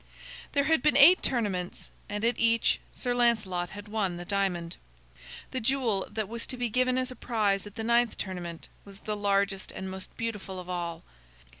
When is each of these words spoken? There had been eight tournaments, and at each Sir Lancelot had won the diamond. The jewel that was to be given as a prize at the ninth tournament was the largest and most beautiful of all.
There 0.53 0.63
had 0.63 0.81
been 0.81 0.97
eight 0.97 1.21
tournaments, 1.21 1.91
and 2.09 2.25
at 2.25 2.39
each 2.39 2.79
Sir 2.91 3.13
Lancelot 3.13 3.69
had 3.69 3.87
won 3.87 4.17
the 4.17 4.25
diamond. 4.25 4.77
The 5.51 5.59
jewel 5.61 6.07
that 6.09 6.27
was 6.27 6.47
to 6.47 6.57
be 6.57 6.69
given 6.71 6.97
as 6.97 7.11
a 7.11 7.15
prize 7.15 7.67
at 7.67 7.75
the 7.75 7.83
ninth 7.83 8.17
tournament 8.17 8.67
was 8.83 9.01
the 9.01 9.15
largest 9.15 9.71
and 9.71 9.91
most 9.91 10.17
beautiful 10.17 10.59
of 10.59 10.67
all. 10.67 11.03